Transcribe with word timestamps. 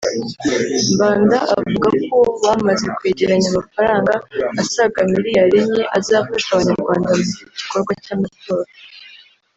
Mbanda 0.91 1.37
avuga 1.57 1.87
ko 2.05 2.13
ubu 2.21 2.33
bamaze 2.43 2.85
kwegeranya 2.97 3.47
amafaranga 3.53 4.13
asaga 4.61 4.99
miliyari 5.11 5.53
enye 5.63 5.83
azafasha 5.97 6.49
Abanyarwanda 6.53 7.09
mu 7.17 7.25
gikorwa 7.57 7.91
cy’amatora 8.03 8.69